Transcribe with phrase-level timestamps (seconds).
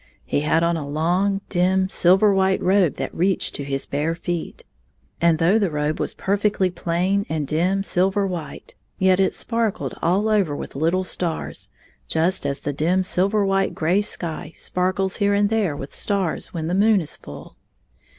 [0.25, 4.63] He had on a long, dim, silver white robe that reached to his bare feet,
[5.21, 10.27] and though the robe was perfectly plain and dim silver white, yet it sparkled all
[10.27, 11.69] over with Uttle stars,
[12.07, 16.65] just as the dim silver white gray sky sparkles here and there with stars when
[16.65, 17.53] the moon is fiill.